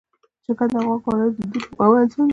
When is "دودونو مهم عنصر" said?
1.37-2.17